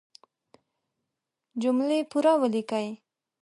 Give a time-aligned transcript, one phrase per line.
[1.61, 2.87] جملې پوره وليکئ!